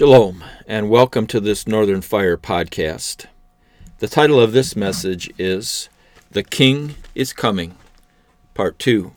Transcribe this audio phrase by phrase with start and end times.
[0.00, 3.26] Shalom, and welcome to this Northern Fire podcast.
[3.98, 5.90] The title of this message is
[6.30, 7.74] The King is Coming,
[8.54, 9.12] Part 2.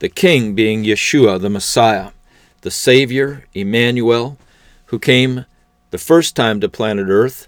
[0.00, 2.10] The King being Yeshua, the Messiah,
[2.62, 4.36] the Savior, Emmanuel,
[4.86, 5.44] who came
[5.92, 7.46] the first time to planet Earth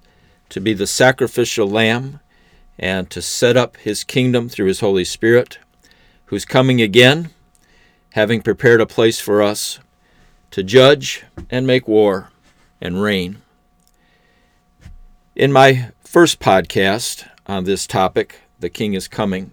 [0.50, 2.20] to be the sacrificial lamb
[2.78, 5.58] and to set up his kingdom through his Holy Spirit,
[6.26, 7.30] who's coming again,
[8.12, 9.80] having prepared a place for us
[10.52, 12.30] to judge and make war
[12.80, 13.42] and reign.
[15.34, 19.52] In my first podcast on this topic, The King is Coming,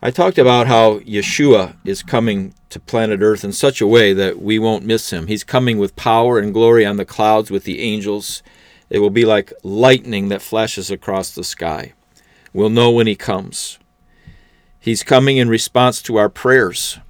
[0.00, 4.40] I talked about how Yeshua is coming to planet Earth in such a way that
[4.40, 5.26] we won't miss him.
[5.26, 8.42] He's coming with power and glory on the clouds with the angels.
[8.90, 11.94] It will be like lightning that flashes across the sky.
[12.52, 13.80] We'll know when he comes.
[14.78, 17.00] He's coming in response to our prayers.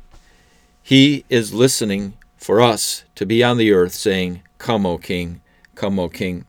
[0.83, 5.41] He is listening for us to be on the earth saying, Come, O King,
[5.75, 6.45] come, O King.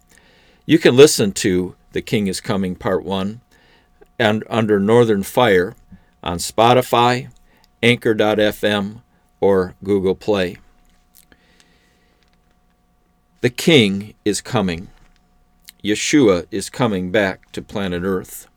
[0.66, 3.42] You can listen to The King is Coming, Part 1,
[4.18, 5.76] and under Northern Fire
[6.22, 7.32] on Spotify,
[7.82, 9.02] Anchor.fm,
[9.40, 10.58] or Google Play.
[13.42, 14.90] The King is coming.
[15.84, 18.48] Yeshua is coming back to planet Earth.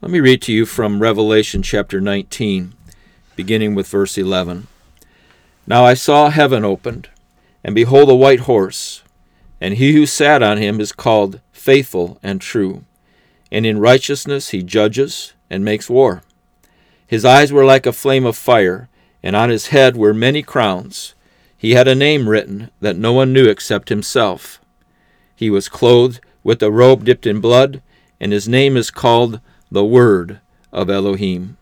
[0.00, 2.74] Let me read to you from Revelation chapter 19,
[3.36, 4.68] beginning with verse 11.
[5.66, 7.08] Now I saw heaven opened
[7.64, 9.02] and behold, a white horse,
[9.60, 12.84] and he who sat on him is called Faithful and True,
[13.50, 16.22] and in righteousness he judges and makes war.
[17.06, 18.88] His eyes were like a flame of fire,
[19.22, 21.14] and on his head were many crowns.
[21.56, 24.60] He had a name written that no one knew except himself.
[25.34, 27.80] He was clothed with a robe dipped in blood,
[28.20, 30.40] and his name is called the Word
[30.72, 31.56] of Elohim.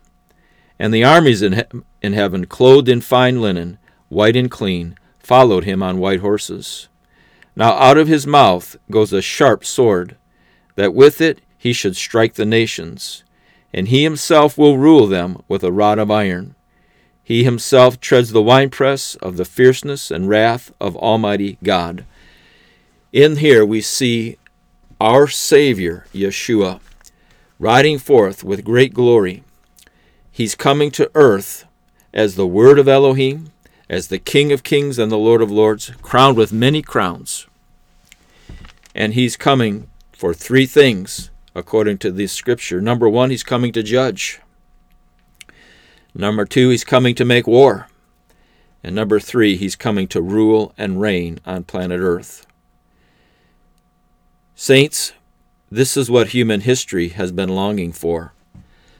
[0.79, 4.97] And the armies in, he- in heaven, clothed in fine linen, white and clean,
[5.33, 6.89] followed him on white horses.
[7.57, 10.17] Now out of his mouth goes a sharp sword,
[10.75, 13.25] that with it he should strike the nations,
[13.73, 16.55] and he himself will rule them with a rod of iron.
[17.25, 22.05] He himself treads the winepress of the fierceness and wrath of Almighty God.
[23.11, 24.37] In here we see
[25.01, 26.79] our Savior, Yeshua,
[27.59, 29.45] riding forth with great glory.
[30.31, 31.65] He's coming to earth
[32.13, 33.52] as the Word of Elohim,
[33.93, 37.47] as the King of Kings and the Lord of Lords, crowned with many crowns.
[38.95, 42.81] And he's coming for three things, according to this scripture.
[42.81, 44.41] Number one, he's coming to judge.
[46.15, 47.89] Number two, he's coming to make war.
[48.83, 52.47] And number three, he's coming to rule and reign on planet Earth.
[54.55, 55.13] Saints,
[55.71, 58.33] this is what human history has been longing for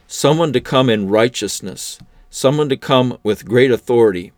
[0.05, 1.97] someone to come in righteousness,
[2.29, 4.31] someone to come with great authority,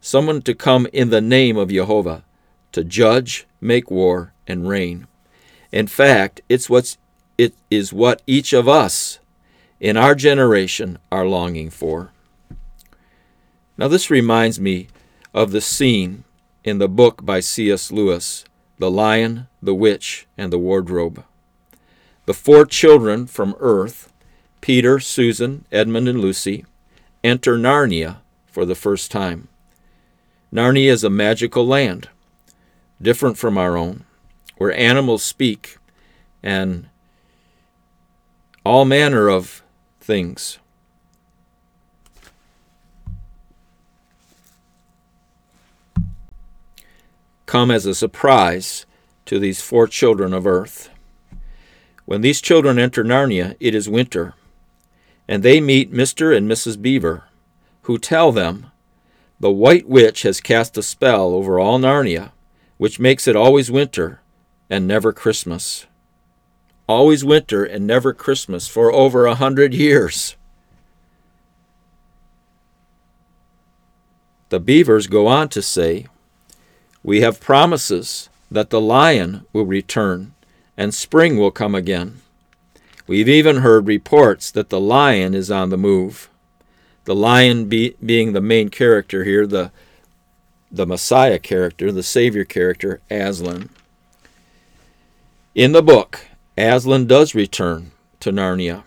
[0.00, 2.24] someone to come in the name of Jehovah
[2.72, 5.06] to judge, make war, and reign.
[5.72, 6.98] In fact, it's what's,
[7.36, 9.18] it is what each of us
[9.78, 12.12] in our generation are longing for.
[13.76, 14.88] Now, this reminds me
[15.32, 16.24] of the scene
[16.64, 17.90] in the book by C.S.
[17.90, 18.44] Lewis,
[18.78, 21.24] The Lion, the Witch, and the Wardrobe.
[22.26, 24.12] The four children from Earth,
[24.60, 26.66] Peter, Susan, Edmund, and Lucy,
[27.24, 29.48] enter Narnia for the first time.
[30.52, 32.08] Narnia is a magical land,
[33.00, 34.04] different from our own,
[34.56, 35.78] where animals speak
[36.42, 36.88] and
[38.64, 39.62] all manner of
[40.00, 40.58] things.
[47.46, 48.86] Come as a surprise
[49.26, 50.90] to these four children of earth.
[52.06, 54.34] When these children enter Narnia, it is winter,
[55.28, 56.36] and they meet Mr.
[56.36, 56.80] and Mrs.
[56.80, 57.24] Beaver,
[57.82, 58.66] who tell them
[59.40, 62.32] the White Witch has cast a spell over all Narnia,
[62.76, 64.20] which makes it always winter
[64.68, 65.86] and never Christmas.
[66.86, 70.36] Always winter and never Christmas for over a hundred years.
[74.50, 76.06] The beavers go on to say,
[77.02, 80.34] We have promises that the lion will return
[80.76, 82.20] and spring will come again.
[83.06, 86.29] We've even heard reports that the lion is on the move
[87.04, 89.72] the lion be, being the main character here, the
[90.72, 93.70] the Messiah character, the Savior character, Aslan.
[95.54, 98.84] In the book, Aslan does return to Narnia.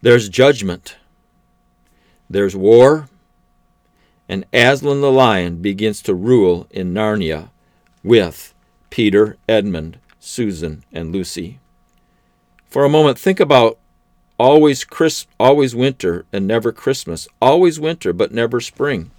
[0.00, 0.96] There's judgment,
[2.30, 3.08] there's war,
[4.28, 7.50] and Aslan the lion begins to rule in Narnia
[8.02, 8.54] with
[8.88, 11.58] Peter, Edmund, Susan, and Lucy.
[12.66, 13.78] For a moment, think about
[14.38, 19.10] always crisp, always winter and never Christmas, always winter but never spring,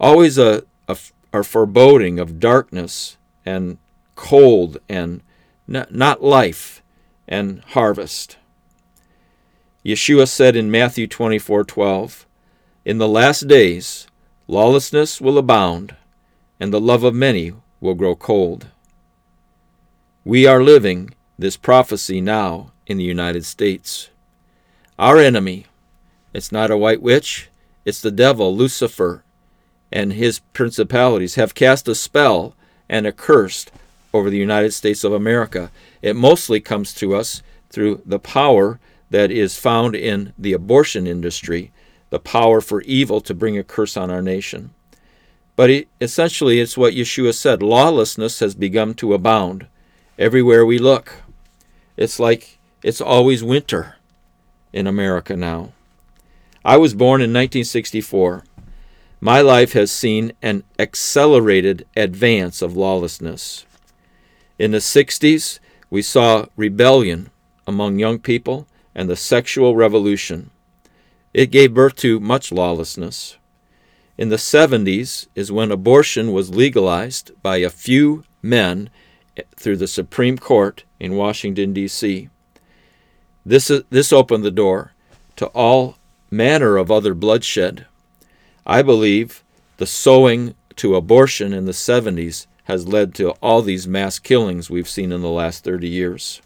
[0.00, 0.96] always a, a,
[1.32, 3.78] a foreboding of darkness and
[4.14, 5.22] cold and
[5.66, 6.82] not life
[7.28, 8.36] and harvest.
[9.84, 12.26] Yeshua said in Matthew 24:12,
[12.84, 14.06] "In the last days
[14.46, 15.96] lawlessness will abound,
[16.60, 18.68] and the love of many will grow cold."
[20.24, 24.10] We are living this prophecy now in the United States.
[24.98, 25.66] Our enemy,
[26.32, 27.48] it's not a white witch,
[27.84, 29.24] it's the devil, Lucifer,
[29.90, 32.54] and his principalities have cast a spell
[32.88, 33.66] and a curse
[34.14, 35.70] over the United States of America.
[36.00, 38.78] It mostly comes to us through the power
[39.10, 41.72] that is found in the abortion industry,
[42.10, 44.70] the power for evil to bring a curse on our nation.
[45.56, 49.66] But it, essentially, it's what Yeshua said lawlessness has begun to abound
[50.18, 51.22] everywhere we look.
[51.96, 53.96] It's like it's always winter
[54.72, 55.72] in America now.
[56.64, 58.44] I was born in 1964.
[59.20, 63.66] My life has seen an accelerated advance of lawlessness.
[64.58, 65.58] In the 60s,
[65.90, 67.30] we saw rebellion
[67.66, 70.50] among young people and the sexual revolution.
[71.32, 73.36] It gave birth to much lawlessness.
[74.18, 78.90] In the 70s is when abortion was legalized by a few men
[79.56, 82.28] through the Supreme Court in Washington, D.C.
[83.44, 84.92] This, this opened the door
[85.36, 85.96] to all
[86.30, 87.86] manner of other bloodshed.
[88.66, 89.42] I believe
[89.78, 94.88] the sowing to abortion in the 70s has led to all these mass killings we've
[94.88, 96.40] seen in the last 30 years.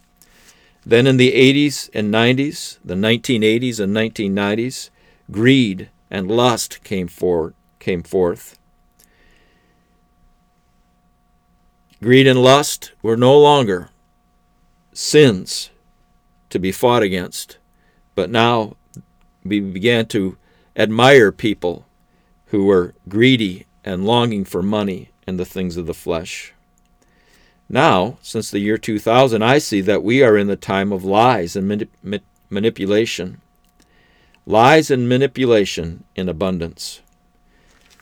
[0.84, 4.90] Then in the 80s and 90s, the 1980s and 1990s,
[5.30, 8.58] greed and lust came, for, came forth.
[12.02, 13.90] Greed and lust were no longer
[14.92, 15.70] sins
[16.50, 17.58] to be fought against,
[18.14, 18.76] but now
[19.44, 20.36] we began to
[20.74, 21.86] admire people
[22.46, 26.52] who were greedy and longing for money and the things of the flesh.
[27.68, 31.56] Now, since the year 2000, I see that we are in the time of lies
[31.56, 33.40] and manip- manipulation.
[34.46, 37.00] Lies and manipulation in abundance.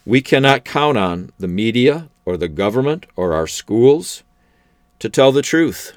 [0.04, 4.22] We cannot count on the media or the government or our schools
[4.98, 5.96] to tell the truth.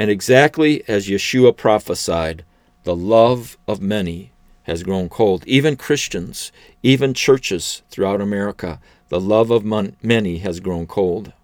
[0.00, 2.46] And exactly as Yeshua prophesied,
[2.84, 4.32] the love of many
[4.62, 5.44] has grown cold.
[5.46, 6.52] Even Christians,
[6.82, 8.80] even churches throughout America,
[9.10, 11.34] the love of many has grown cold.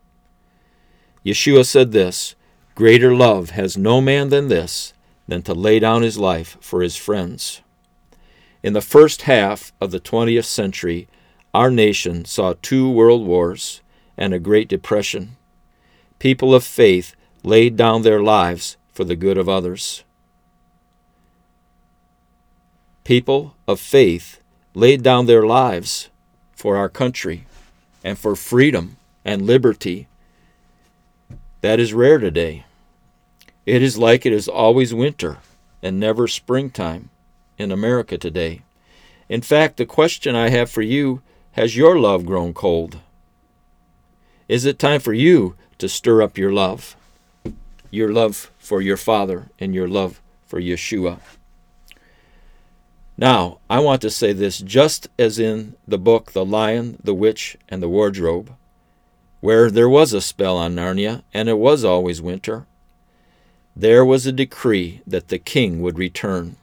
[1.23, 2.35] Yeshua said this
[2.75, 4.95] Greater love has no man than this,
[5.29, 7.61] than to lay down his life for his friends.
[8.63, 11.09] In the first half of the 20th century,
[11.53, 13.83] our nation saw two world wars
[14.17, 15.37] and a Great Depression.
[16.19, 17.15] People of faith
[17.47, 20.05] laid down their lives for the good of others
[23.07, 24.41] people of faith
[24.75, 26.09] laid down their lives
[26.57, 27.47] for our country
[28.03, 30.09] and for freedom and liberty.
[31.61, 32.65] That is rare today.
[33.65, 35.39] It is like it is always winter
[35.85, 37.11] and never springtime
[37.59, 38.63] in America today.
[39.29, 41.23] In fact, the question I have for you
[41.53, 42.99] has your love grown cold?
[44.49, 46.97] Is it time for you to stir up your love?
[47.91, 51.21] Your love for your Father and your love for Yeshua.
[53.19, 57.57] Now, I want to say this just as in the book The Lion, the Witch,
[57.69, 58.55] and the Wardrobe,
[59.41, 62.67] where there was a spell on Narnia and it was always winter,
[63.75, 66.57] there was a decree that the king would return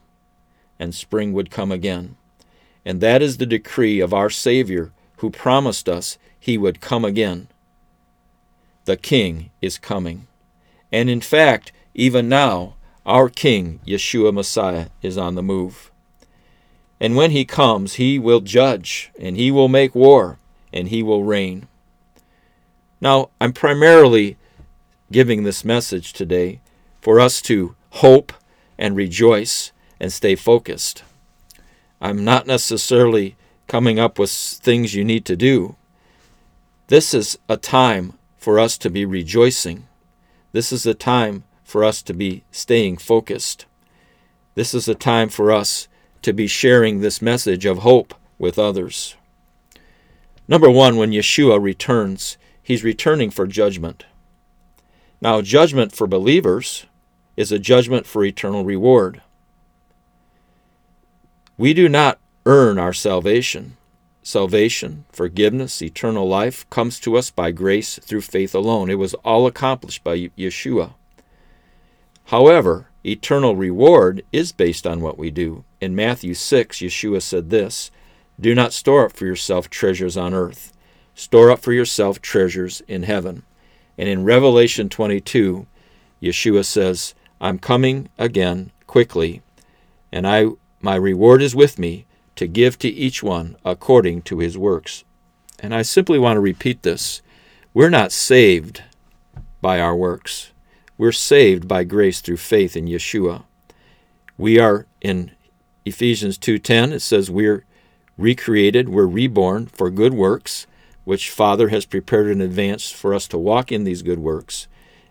[0.80, 2.18] and spring would come again.
[2.86, 7.48] And that is the decree of our Savior who promised us he would come again.
[8.86, 10.28] The king is coming.
[10.94, 15.92] And in fact, even now, our king, Yeshua Messiah, is on the move.
[17.00, 20.38] And when he comes, he will judge, and he will make war,
[20.72, 21.68] and he will reign.
[23.02, 24.38] Now, I'm primarily
[25.12, 26.62] giving this message today
[27.02, 28.32] for us to hope
[28.78, 31.04] and rejoice and stay focused.
[32.00, 33.36] I'm not necessarily
[33.68, 35.76] coming up with things you need to do.
[36.88, 39.88] This is a time for us to be rejoicing.
[40.54, 43.66] This is a time for us to be staying focused.
[44.54, 45.88] This is a time for us
[46.22, 49.16] to be sharing this message of hope with others.
[50.48, 54.06] Number one, when Yeshua returns, he's returning for judgment.
[55.20, 56.86] Now, judgment for believers
[57.36, 59.24] is a judgment for eternal reward.
[61.58, 63.76] We do not earn our salvation.
[64.26, 68.90] Salvation, forgiveness, eternal life comes to us by grace through faith alone.
[68.90, 70.94] It was all accomplished by Yeshua.
[72.28, 75.66] However, eternal reward is based on what we do.
[75.82, 77.92] In Matthew 6, Yeshua said this
[78.40, 80.72] Do not store up for yourself treasures on earth.
[81.14, 83.44] Store up for yourself treasures in heaven.
[83.98, 85.68] And in Revelation 22,
[86.22, 89.42] Yeshua says, I'm coming again quickly,
[90.14, 90.46] and I
[90.80, 95.04] my reward is with me to give to each one according to his works.
[95.60, 97.22] And I simply want to repeat this.
[97.74, 98.84] We're not saved
[99.62, 100.52] by our works.
[100.98, 103.44] We're saved by grace through faith in Yeshua.
[104.38, 105.32] We are in
[105.86, 107.66] Ephesians 2:10 it says we're
[108.18, 110.68] recreated, we're reborn for good works
[111.04, 114.68] which Father has prepared in advance for us to walk in these good works,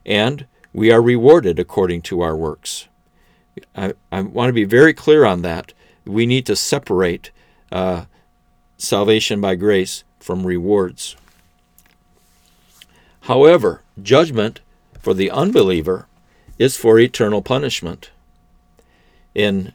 [0.07, 2.89] and we are rewarded according to our works.
[3.77, 5.75] I, I want to be very clear on that.
[6.05, 7.31] We need to separate
[7.71, 8.05] uh,
[8.77, 11.17] salvation by grace from rewards.
[13.23, 14.61] However, judgment
[14.99, 16.07] for the unbeliever
[16.59, 18.11] is for eternal punishment.
[19.35, 19.73] In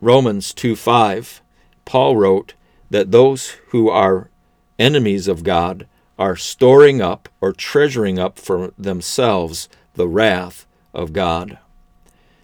[0.00, 1.40] Romans 2 5,
[1.84, 2.54] Paul wrote
[2.90, 4.30] that those who are
[4.78, 5.86] enemies of God
[6.18, 11.58] are storing up or treasuring up for themselves the wrath of God.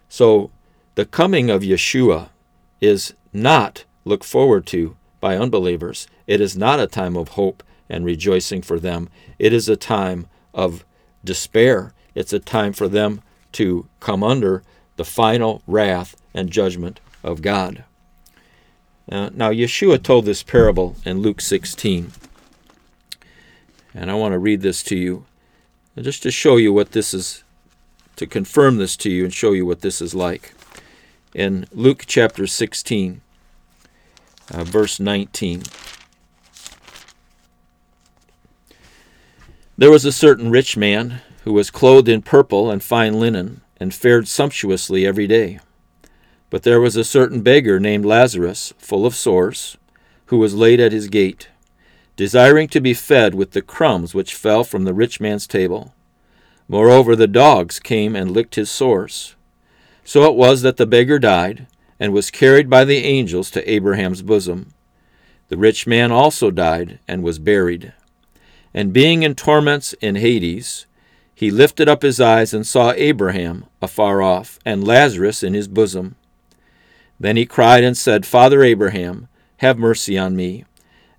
[0.08, 0.50] So
[0.94, 2.28] the coming of Yeshua
[2.84, 6.06] is not looked forward to by unbelievers.
[6.26, 9.08] It is not a time of hope and rejoicing for them.
[9.38, 10.84] It is a time of
[11.24, 11.92] despair.
[12.14, 13.22] It's a time for them
[13.52, 14.62] to come under
[14.96, 17.84] the final wrath and judgment of God.
[19.10, 22.12] Uh, now, Yeshua told this parable in Luke 16.
[23.94, 25.26] And I want to read this to you
[26.00, 27.44] just to show you what this is,
[28.16, 30.54] to confirm this to you and show you what this is like.
[31.34, 33.20] In Luke chapter 16,
[34.52, 35.64] uh, verse 19.
[39.76, 43.92] There was a certain rich man who was clothed in purple and fine linen, and
[43.92, 45.58] fared sumptuously every day.
[46.48, 49.76] But there was a certain beggar named Lazarus, full of sores,
[50.26, 51.48] who was laid at his gate
[52.16, 55.94] desiring to be fed with the crumbs which fell from the rich man's table.
[56.68, 59.34] Moreover, the dogs came and licked his sores.
[60.04, 61.66] So it was that the beggar died,
[61.98, 64.72] and was carried by the angels to Abraham's bosom.
[65.48, 67.92] The rich man also died, and was buried.
[68.72, 70.86] And being in torments in Hades,
[71.34, 76.16] he lifted up his eyes and saw Abraham afar off, and Lazarus in his bosom.
[77.18, 80.64] Then he cried and said, Father Abraham, have mercy on me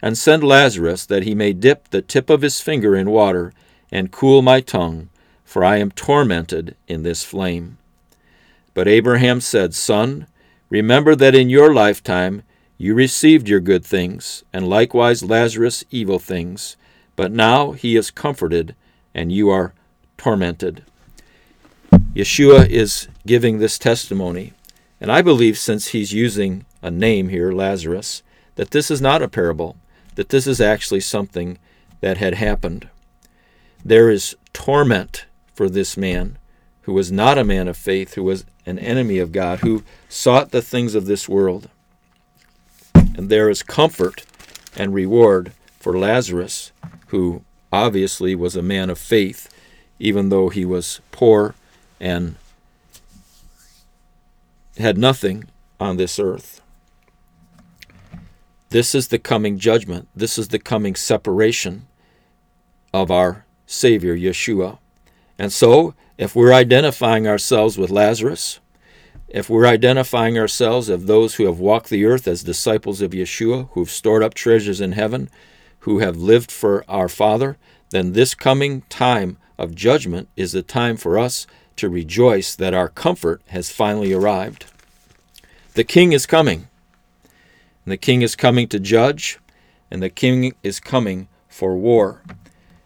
[0.05, 3.51] and send Lazarus that he may dip the tip of his finger in water
[3.91, 5.09] and cool my tongue,
[5.43, 7.79] for I am tormented in this flame.
[8.75, 10.27] But Abraham said, Son,
[10.69, 12.43] remember that in your lifetime
[12.77, 16.77] you received your good things, and likewise Lazarus evil things.
[17.15, 18.75] But now he is comforted,
[19.15, 19.73] and you are
[20.17, 20.83] tormented.
[22.13, 24.53] Yeshua is giving this testimony.
[25.01, 28.21] And I believe, since he's using a name here, Lazarus,
[28.55, 29.77] that this is not a parable
[30.15, 31.57] that this is actually something
[32.01, 32.89] that had happened.
[33.83, 36.37] There is torment for this man
[36.85, 40.51] who was not a man of faith, who was an enemy of God, who sought
[40.51, 41.67] the things of this world.
[42.93, 44.23] And there is comfort
[44.77, 46.71] and reward for Lazarus,
[47.07, 49.49] who obviously was a man of faith,
[49.97, 51.55] even though he was poor
[51.99, 52.35] and
[54.77, 55.45] had nothing
[55.79, 56.61] on this earth.
[58.69, 60.07] This is the coming judgment.
[60.15, 61.87] This is the coming separation
[62.93, 64.77] of our Savior, Yeshua.
[65.37, 68.59] And so, if we're identifying ourselves with Lazarus,
[69.27, 73.69] if we're identifying ourselves as those who have walked the earth as disciples of Yeshua,
[73.71, 75.29] who've stored up treasures in heaven,
[75.79, 77.57] who have lived for our Father,
[77.89, 82.87] then this coming time of judgment is the time for us to rejoice that our
[82.87, 84.65] comfort has finally arrived.
[85.73, 86.67] The King is coming.
[87.85, 89.39] And the king is coming to judge,
[89.91, 92.23] and the king is coming for war.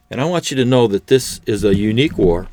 [0.10, 2.48] And I want you to know that this is a unique war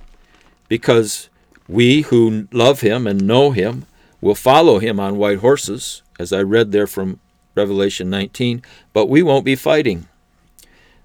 [0.69, 1.29] because
[1.69, 3.87] we who love him and know him
[4.21, 7.21] will follow him on white horses, as I read there from
[7.55, 10.09] Revelation 19, but we won't be fighting.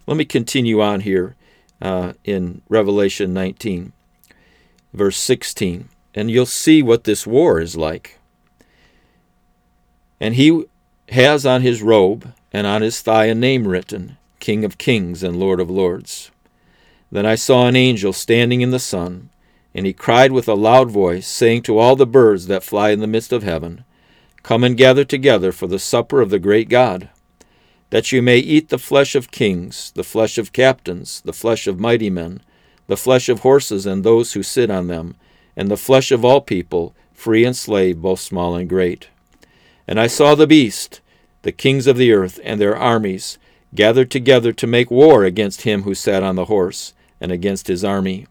[0.05, 1.35] Let me continue on here
[1.81, 3.93] uh, in Revelation 19,
[4.93, 8.19] verse 16, and you'll see what this war is like.
[10.19, 10.65] And he
[11.09, 15.37] has on his robe and on his thigh a name written King of Kings and
[15.37, 16.30] Lord of Lords.
[17.11, 19.29] Then I saw an angel standing in the sun,
[19.75, 22.99] and he cried with a loud voice, saying to all the birds that fly in
[22.99, 23.83] the midst of heaven,
[24.43, 27.09] Come and gather together for the supper of the great God,
[27.89, 31.79] that you may eat the flesh of kings, the flesh of captains, the flesh of
[31.79, 32.41] mighty men,
[32.87, 35.15] the flesh of horses and those who sit on them,
[35.55, 39.09] and the flesh of all people, free and slave, both small and great.
[39.87, 41.01] And I saw the beast,
[41.41, 43.37] the kings of the earth and their armies,
[43.75, 47.85] gathered together to make war against him who sat on the horse, and against his
[47.85, 48.27] army.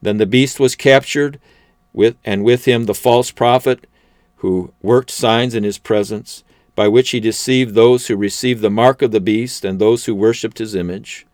[0.00, 1.40] Then the beast was captured,
[1.92, 3.86] with, and with him the false prophet,
[4.36, 9.02] who worked signs in his presence, by which he deceived those who received the mark
[9.02, 11.26] of the beast and those who worshipped his image.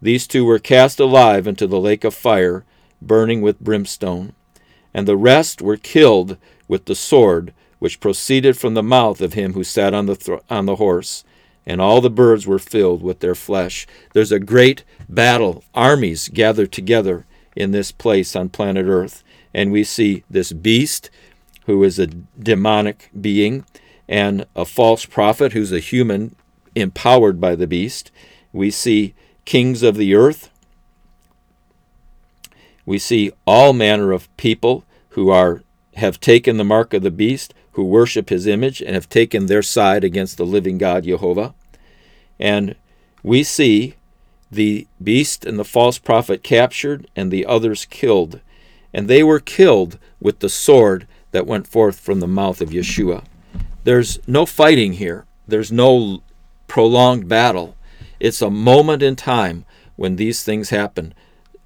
[0.00, 2.64] These two were cast alive into the lake of fire,
[3.02, 4.32] burning with brimstone.
[4.94, 6.38] And the rest were killed
[6.68, 10.40] with the sword which proceeded from the mouth of him who sat on the, th-
[10.48, 11.24] on the horse.
[11.66, 13.86] And all the birds were filled with their flesh.
[14.12, 15.64] There's a great battle.
[15.74, 19.22] Armies gather together in this place on planet Earth.
[19.54, 21.10] And we see this beast,
[21.64, 23.64] who is a demonic being,
[24.08, 26.36] and a false prophet who's a human
[26.74, 28.10] empowered by the beast.
[28.52, 30.50] We see kings of the earth.
[32.84, 35.62] We see all manner of people who are
[35.94, 39.62] have taken the mark of the beast, who worship his image and have taken their
[39.62, 41.54] side against the living God Jehovah.
[42.38, 42.76] And
[43.22, 43.94] we see
[44.50, 48.40] the beast and the false prophet captured and the others killed.
[48.92, 53.24] And they were killed with the sword that went forth from the mouth of Yeshua.
[53.84, 56.22] There's no fighting here, there's no
[56.66, 57.76] prolonged battle.
[58.18, 59.64] It's a moment in time
[59.96, 61.14] when these things happen.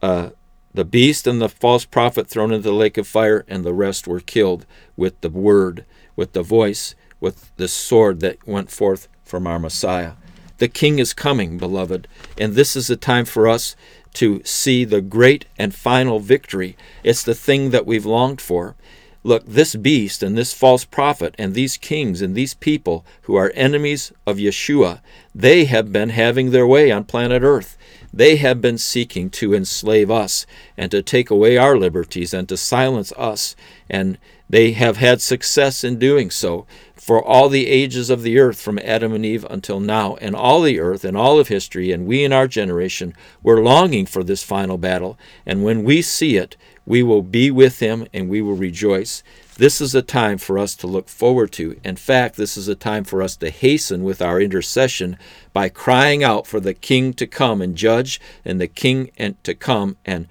[0.02, 0.30] Uh,
[0.72, 4.06] the beast and the false prophet thrown into the lake of fire, and the rest
[4.06, 5.84] were killed with the word,
[6.14, 10.12] with the voice, with the sword that went forth from our Messiah.
[10.60, 13.74] The King is coming, beloved, and this is the time for us
[14.12, 16.76] to see the great and final victory.
[17.02, 18.76] It's the thing that we've longed for.
[19.24, 23.52] Look, this beast and this false prophet and these kings and these people who are
[23.54, 25.00] enemies of Yeshua,
[25.34, 27.78] they have been having their way on planet Earth.
[28.12, 30.44] They have been seeking to enslave us
[30.76, 33.56] and to take away our liberties and to silence us.
[33.88, 34.18] And
[34.50, 36.66] they have had success in doing so
[36.96, 40.60] for all the ages of the earth from Adam and Eve until now, and all
[40.60, 43.14] the earth and all of history, and we in our generation,
[43.44, 45.16] we're longing for this final battle.
[45.46, 49.22] And when we see it, we will be with him and we will rejoice.
[49.56, 51.78] This is a time for us to look forward to.
[51.84, 55.16] In fact, this is a time for us to hasten with our intercession
[55.52, 59.54] by crying out for the king to come and judge and the king and to
[59.54, 60.28] come and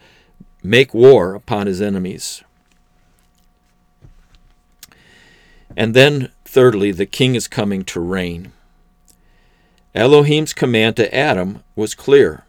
[0.61, 2.43] make war upon his enemies.
[5.75, 8.51] And then, thirdly, the king is coming to reign.
[9.95, 12.43] Elohim's command to Adam was clear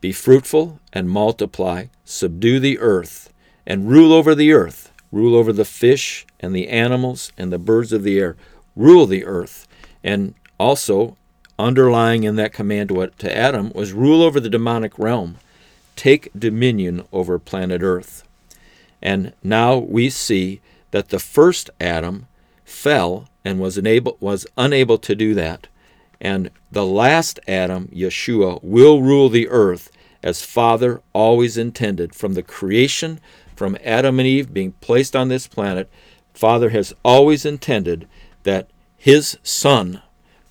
[0.00, 3.32] Be fruitful and multiply, subdue the earth,
[3.66, 4.92] and rule over the earth.
[5.12, 8.36] Rule over the fish and the animals and the birds of the air.
[8.74, 9.66] Rule the earth.
[10.02, 11.16] And also,
[11.58, 15.36] underlying in that command to Adam was rule over the demonic realm.
[15.94, 18.24] Take dominion over planet earth.
[19.00, 22.26] And now we see that the first Adam
[22.66, 25.68] fell and was unable, was unable to do that.
[26.20, 29.90] And the last Adam, Yeshua, will rule the earth
[30.22, 32.14] as Father always intended.
[32.14, 33.20] From the creation,
[33.54, 35.88] from Adam and Eve being placed on this planet,
[36.34, 38.08] Father has always intended
[38.42, 40.02] that his Son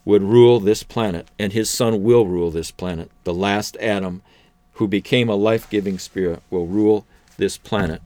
[0.05, 3.11] would rule this planet, and his Son will rule this planet.
[3.23, 4.21] The last Adam,
[4.73, 7.05] who became a life giving spirit, will rule
[7.37, 8.01] this planet.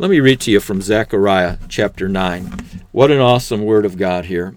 [0.00, 2.84] Let me read to you from Zechariah chapter 9.
[2.92, 4.56] What an awesome word of God here.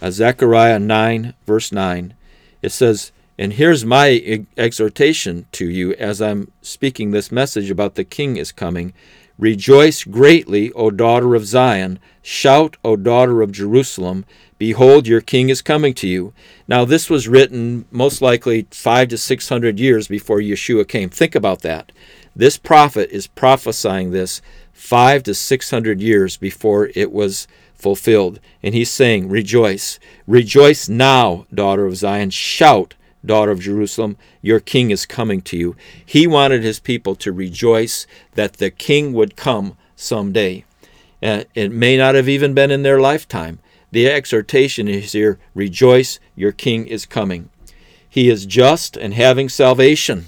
[0.00, 2.14] Uh, Zechariah 9, verse 9.
[2.62, 8.04] It says, and here's my exhortation to you as I'm speaking this message about the
[8.04, 8.92] King is coming.
[9.36, 11.98] Rejoice greatly, O daughter of Zion.
[12.22, 14.24] Shout, O daughter of Jerusalem.
[14.58, 16.32] Behold, your king is coming to you.
[16.66, 21.10] Now, this was written most likely five to six hundred years before Yeshua came.
[21.10, 21.92] Think about that.
[22.34, 24.40] This prophet is prophesying this
[24.76, 28.38] five to six hundred years before it was fulfilled.
[28.62, 29.98] And he's saying, Rejoice.
[30.26, 32.30] Rejoice now, daughter of Zion.
[32.30, 32.94] Shout
[33.26, 35.76] daughter of Jerusalem, your king is coming to you.
[36.04, 40.64] He wanted his people to rejoice that the king would come someday.
[41.22, 43.58] Uh, it may not have even been in their lifetime.
[43.90, 47.50] The exhortation is here rejoice, your king is coming.
[48.08, 50.26] He is just and having salvation.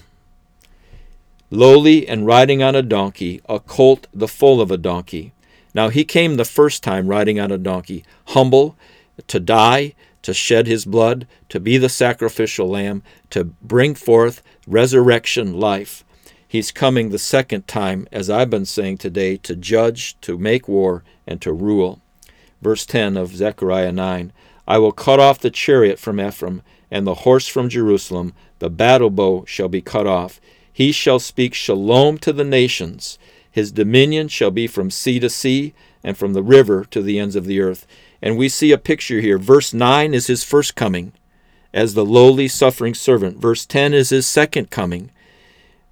[1.50, 5.32] Lowly and riding on a donkey, a colt the foal of a donkey.
[5.74, 8.76] Now he came the first time riding on a donkey, humble,
[9.26, 15.58] to die, to shed his blood, to be the sacrificial lamb, to bring forth resurrection
[15.58, 16.04] life.
[16.46, 21.04] He's coming the second time, as I've been saying today, to judge, to make war,
[21.26, 22.00] and to rule.
[22.60, 24.32] Verse 10 of Zechariah 9
[24.66, 29.08] I will cut off the chariot from Ephraim, and the horse from Jerusalem, the battle
[29.10, 30.40] bow shall be cut off.
[30.78, 33.18] He shall speak shalom to the nations.
[33.50, 37.34] His dominion shall be from sea to sea, and from the river to the ends
[37.34, 37.84] of the earth.
[38.22, 39.38] And we see a picture here.
[39.38, 41.14] Verse 9 is his first coming
[41.74, 43.38] as the lowly suffering servant.
[43.38, 45.10] Verse 10 is his second coming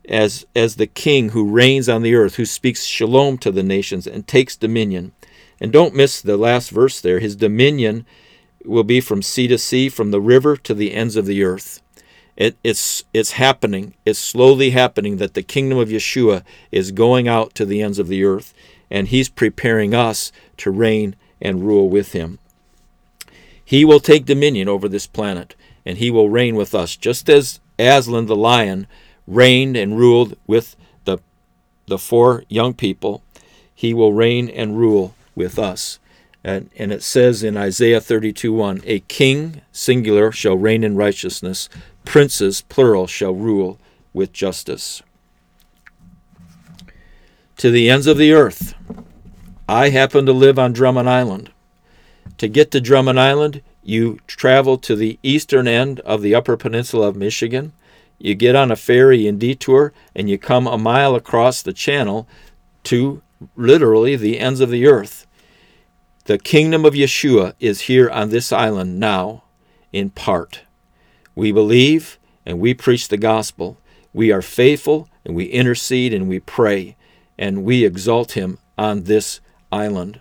[0.08, 4.06] as, as the king who reigns on the earth, who speaks shalom to the nations
[4.06, 5.10] and takes dominion.
[5.60, 7.18] And don't miss the last verse there.
[7.18, 8.06] His dominion
[8.64, 11.82] will be from sea to sea, from the river to the ends of the earth.
[12.36, 13.94] It, it's, it's happening.
[14.04, 18.08] It's slowly happening that the kingdom of Yeshua is going out to the ends of
[18.08, 18.52] the earth,
[18.90, 22.38] and he's preparing us to reign and rule with him.
[23.64, 27.58] He will take dominion over this planet, and he will reign with us, just as
[27.78, 28.86] Aslan the lion
[29.26, 31.18] reigned and ruled with the,
[31.86, 33.22] the four young people.
[33.74, 35.98] He will reign and rule with us.
[36.44, 41.68] And, and it says in Isaiah 32 1 A king, singular, shall reign in righteousness,
[42.06, 43.78] princes, plural, shall rule
[44.14, 45.02] with justice.
[47.58, 48.74] To the ends of the earth.
[49.68, 51.50] I happen to live on Drummond Island.
[52.38, 57.08] To get to Drummond Island, you travel to the eastern end of the Upper Peninsula
[57.08, 57.72] of Michigan.
[58.18, 62.26] You get on a ferry and DeTour, and you come a mile across the channel
[62.84, 63.22] to
[63.56, 65.26] literally the ends of the earth.
[66.24, 69.44] The kingdom of Yeshua is here on this island now,
[69.92, 70.62] in part.
[71.36, 73.78] We believe and we preach the gospel.
[74.12, 76.96] We are faithful and we intercede and we pray
[77.38, 80.20] and we exalt him on this island.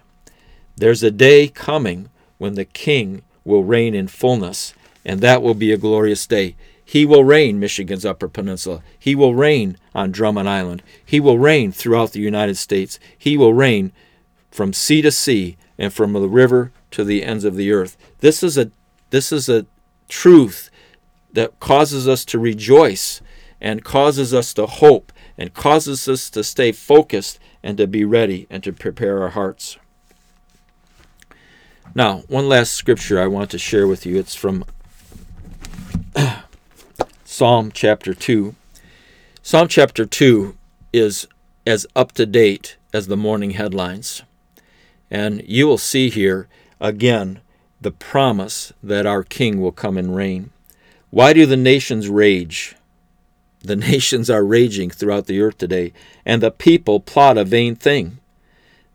[0.76, 4.74] There's a day coming when the king will reign in fullness,
[5.06, 6.56] and that will be a glorious day.
[6.84, 8.84] He will reign Michigan's Upper Peninsula.
[9.00, 10.84] He will reign on Drummond Island.
[11.04, 13.00] He will reign throughout the United States.
[13.18, 13.92] He will reign
[14.52, 17.98] from sea to sea and from the river to the ends of the earth.
[18.20, 18.72] This is a
[19.10, 19.66] this is a
[20.10, 20.70] truth
[21.36, 23.22] that causes us to rejoice
[23.62, 28.48] and causes us to hope and causes us to stay focused and to be ready
[28.50, 29.78] and to prepare our hearts.
[31.94, 34.18] Now, one last scripture I want to share with you.
[34.18, 34.66] It's from
[37.26, 38.56] Psalm chapter 2.
[39.42, 40.58] Psalm chapter 2
[40.94, 41.28] is
[41.68, 44.24] as up to date as the morning headlines.
[45.12, 46.48] And you will see here
[46.80, 47.42] again
[47.82, 50.52] the promise that our King will come and reign.
[51.16, 52.76] Why do the nations rage?
[53.62, 55.94] The nations are raging throughout the earth today,
[56.26, 58.18] and the people plot a vain thing.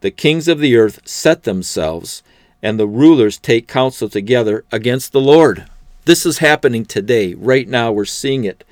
[0.03, 2.23] The kings of the earth set themselves,
[2.63, 5.65] and the rulers take counsel together against the Lord.
[6.05, 7.33] This is happening today.
[7.33, 8.65] Right now, we're seeing it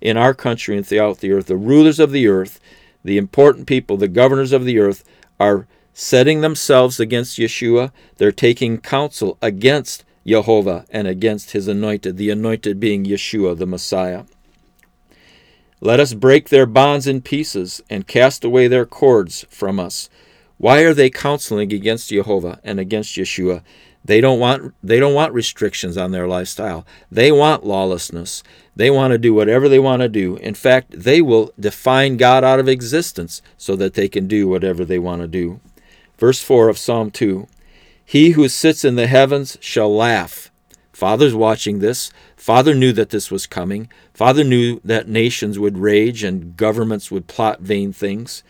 [0.00, 1.46] in our country and throughout the earth.
[1.46, 2.60] The rulers of the earth,
[3.02, 5.02] the important people, the governors of the earth,
[5.40, 7.90] are setting themselves against Yeshua.
[8.18, 14.24] They're taking counsel against Jehovah and against his anointed, the anointed being Yeshua, the Messiah.
[15.80, 20.08] Let us break their bonds in pieces and cast away their cords from us.
[20.58, 23.62] Why are they counseling against Jehovah and against Yeshua?
[24.04, 26.86] They don't want they don't want restrictions on their lifestyle.
[27.10, 28.42] They want lawlessness.
[28.74, 30.36] They want to do whatever they want to do.
[30.36, 34.84] In fact, they will define God out of existence so that they can do whatever
[34.84, 35.60] they want to do.
[36.18, 37.48] Verse 4 of Psalm 2
[38.04, 40.50] He who sits in the heavens shall laugh.
[40.92, 42.12] Father's watching this.
[42.36, 43.90] Father knew that this was coming.
[44.12, 48.42] Father knew that nations would rage and governments would plot vain things.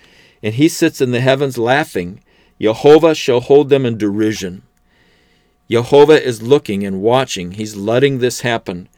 [0.43, 2.23] And he sits in the heavens laughing.
[2.61, 4.63] Jehovah shall hold them in derision.
[5.71, 7.53] Jehovah is looking and watching.
[7.53, 8.89] He's letting this happen.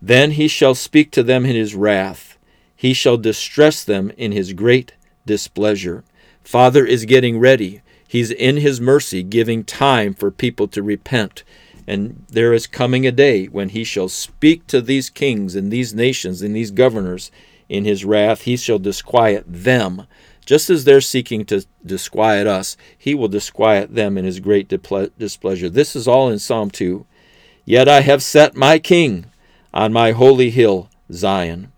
[0.00, 2.38] Then he shall speak to them in his wrath.
[2.76, 4.92] He shall distress them in his great
[5.26, 6.04] displeasure.
[6.42, 7.80] Father is getting ready.
[8.12, 11.44] He's in his mercy giving time for people to repent.
[11.86, 15.94] And there is coming a day when he shall speak to these kings and these
[15.94, 17.30] nations and these governors
[17.70, 18.42] in his wrath.
[18.42, 20.06] He shall disquiet them.
[20.44, 25.70] Just as they're seeking to disquiet us, he will disquiet them in his great displeasure.
[25.70, 27.06] This is all in Psalm 2.
[27.64, 29.24] Yet I have set my king
[29.72, 31.72] on my holy hill, Zion.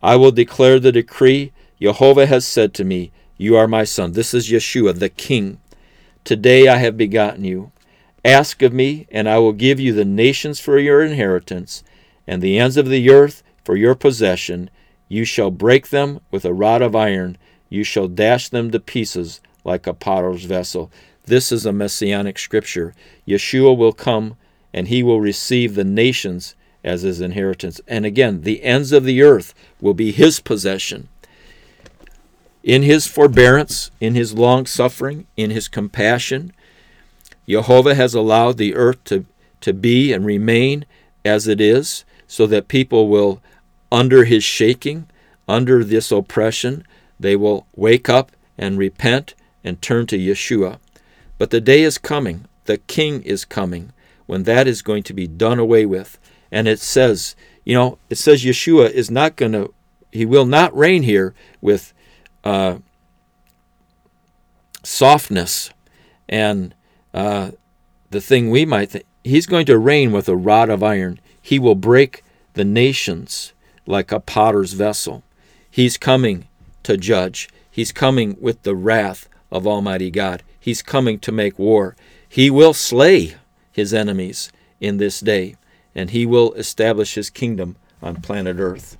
[0.00, 1.50] I will declare the decree.
[1.80, 4.12] Jehovah has said to me, you are my son.
[4.12, 5.58] This is Yeshua, the King.
[6.24, 7.70] Today I have begotten you.
[8.24, 11.84] Ask of me, and I will give you the nations for your inheritance,
[12.26, 14.70] and the ends of the earth for your possession.
[15.06, 17.36] You shall break them with a rod of iron.
[17.68, 20.90] You shall dash them to pieces like a potter's vessel.
[21.24, 22.94] This is a messianic scripture.
[23.28, 24.38] Yeshua will come,
[24.72, 27.82] and he will receive the nations as his inheritance.
[27.86, 31.10] And again, the ends of the earth will be his possession.
[32.64, 36.50] In his forbearance, in his long suffering, in his compassion,
[37.46, 39.26] Jehovah has allowed the earth to,
[39.60, 40.86] to be and remain
[41.26, 43.42] as it is, so that people will,
[43.92, 45.06] under his shaking,
[45.46, 46.86] under this oppression,
[47.20, 50.78] they will wake up and repent and turn to Yeshua.
[51.36, 53.92] But the day is coming The king is coming
[54.24, 56.18] when that is going to be done away with.
[56.50, 59.74] And it says, you know, it says Yeshua is not going to,
[60.10, 61.92] he will not reign here with
[62.44, 62.78] uh,
[64.82, 65.70] softness
[66.28, 66.74] and
[67.12, 67.50] uh,
[68.10, 69.04] the thing we might think.
[69.22, 71.18] He's going to reign with a rod of iron.
[71.40, 73.52] He will break the nations
[73.86, 75.22] like a potter's vessel.
[75.70, 76.46] He's coming
[76.84, 77.48] to judge.
[77.70, 80.42] He's coming with the wrath of Almighty God.
[80.60, 81.96] He's coming to make war.
[82.28, 83.34] He will slay
[83.72, 85.56] his enemies in this day,
[85.94, 88.98] and he will establish his kingdom on planet Earth.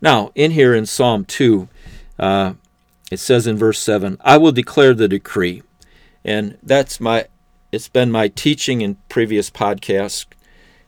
[0.00, 1.68] Now, in here in Psalm 2,
[2.18, 2.54] uh,
[3.12, 5.62] it says in verse 7, I will declare the decree.
[6.24, 7.26] And that's my,
[7.70, 10.24] it's been my teaching in previous podcasts.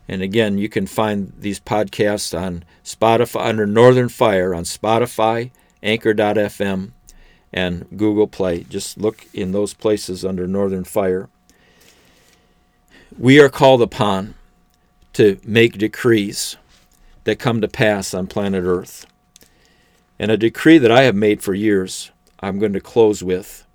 [0.08, 5.50] And again, you can find these podcasts on Spotify, under Northern Fire on Spotify,
[5.82, 6.92] Anchor.fm,
[7.52, 8.64] and Google Play.
[8.70, 11.28] Just look in those places under Northern Fire.
[13.18, 14.34] We are called upon
[15.12, 16.56] to make decrees
[17.24, 19.04] that come to pass on planet Earth.
[20.18, 22.10] And a decree that I have made for years,
[22.44, 23.66] I'm going to close with.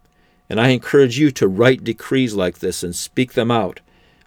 [0.50, 3.80] And I encourage you to write decrees like this and speak them out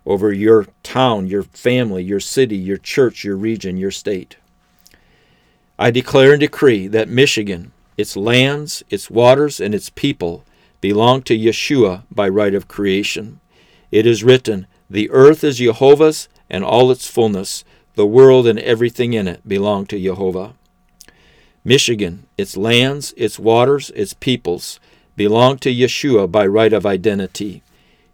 [0.04, 4.36] over your town, your family, your city, your church, your region, your state.
[5.78, 10.44] I declare and decree that Michigan, its lands, its waters, and its people
[10.80, 13.40] belong to Yeshua by right of creation.
[13.90, 19.12] It is written, The earth is Jehovah's and all its fullness, the world and everything
[19.12, 20.54] in it belong to Jehovah.
[21.64, 24.80] Michigan, its lands, its waters, its peoples
[25.16, 27.62] belong to Yeshua by right of identity.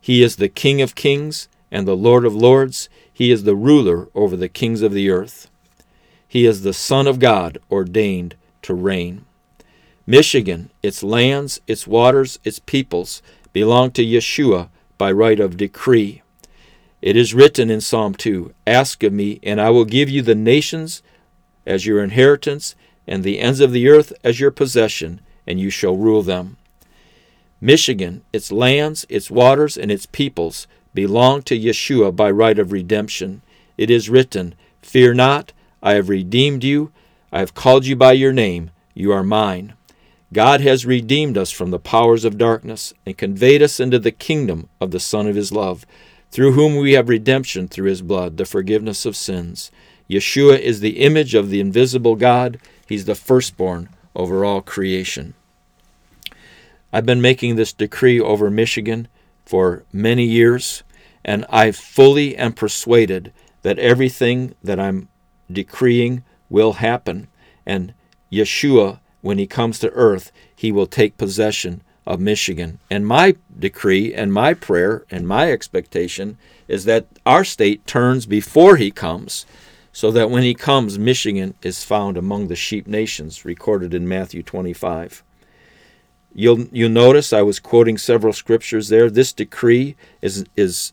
[0.00, 2.88] He is the King of kings and the Lord of lords.
[3.12, 5.50] He is the ruler over the kings of the earth.
[6.26, 9.24] He is the Son of God ordained to reign.
[10.06, 16.22] Michigan, its lands, its waters, its peoples belong to Yeshua by right of decree.
[17.00, 20.34] It is written in Psalm 2 Ask of me, and I will give you the
[20.34, 21.02] nations
[21.66, 22.74] as your inheritance,
[23.08, 26.56] and the ends of the earth as your possession, and you shall rule them.
[27.60, 33.42] Michigan, its lands, its waters, and its peoples belong to Yeshua by right of redemption.
[33.76, 36.92] It is written, Fear not, I have redeemed you,
[37.32, 39.74] I have called you by your name, you are mine.
[40.32, 44.68] God has redeemed us from the powers of darkness and conveyed us into the kingdom
[44.80, 45.86] of the Son of his love
[46.30, 49.70] through whom we have redemption through his blood, the forgiveness of sins.
[50.08, 52.58] Yeshua is the image of the invisible God.
[52.88, 55.34] He's the firstborn over all creation.
[56.92, 59.08] I've been making this decree over Michigan
[59.44, 60.82] for many years,
[61.24, 65.08] and I fully am persuaded that everything that I'm
[65.52, 67.28] decreeing will happen.
[67.66, 67.92] And
[68.32, 72.78] Yeshua, when he comes to earth, he will take possession of Michigan.
[72.90, 78.76] And my decree and my prayer and my expectation is that our state turns before
[78.76, 79.44] he comes,
[79.98, 84.44] so that when he comes, Michigan is found among the sheep nations, recorded in Matthew
[84.44, 85.24] 25.
[86.32, 89.10] You'll, you'll notice I was quoting several scriptures there.
[89.10, 90.92] This decree is, is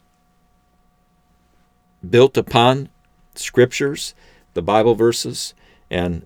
[2.10, 2.90] built upon
[3.36, 4.16] scriptures,
[4.56, 5.54] the Bible verses,
[5.92, 6.26] and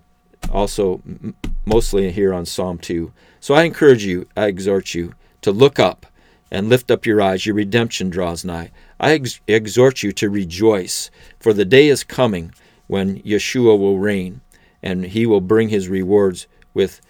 [0.50, 1.02] also
[1.66, 3.12] mostly here on Psalm 2.
[3.40, 5.12] So I encourage you, I exhort you
[5.42, 6.06] to look up
[6.50, 7.44] and lift up your eyes.
[7.44, 8.70] Your redemption draws nigh.
[8.98, 12.54] I ex- exhort you to rejoice, for the day is coming
[12.90, 14.40] when Yeshua will reign
[14.82, 17.00] and he will bring his rewards with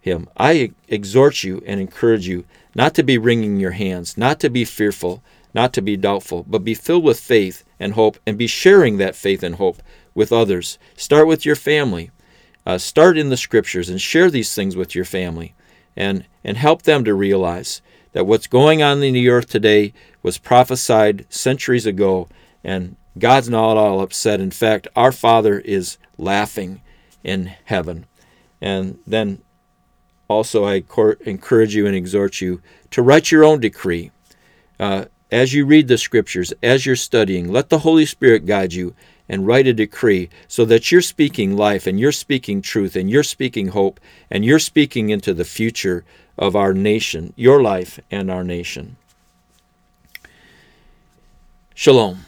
[0.00, 0.28] him.
[0.36, 4.64] I exhort you and encourage you not to be wringing your hands, not to be
[4.64, 5.22] fearful,
[5.54, 9.14] not to be doubtful, but be filled with faith and hope and be sharing that
[9.14, 9.80] faith and hope
[10.16, 10.78] with others.
[10.96, 12.10] Start with your family.
[12.66, 15.54] Uh, start in the scriptures and share these things with your family
[15.96, 17.82] and, and help them to realize
[18.14, 19.92] that what's going on in the earth today
[20.24, 22.28] was prophesied centuries ago,
[22.64, 24.40] and God's not all upset.
[24.40, 26.80] In fact, our Father is laughing
[27.24, 28.06] in heaven.
[28.60, 29.42] And then
[30.28, 30.84] also, I
[31.24, 34.12] encourage you and exhort you to write your own decree.
[34.78, 38.94] Uh, as you read the scriptures, as you're studying, let the Holy Spirit guide you
[39.28, 43.22] and write a decree so that you're speaking life and you're speaking truth and you're
[43.22, 46.04] speaking hope and you're speaking into the future
[46.36, 48.96] of our nation, your life and our nation.
[51.74, 52.26] Shalom.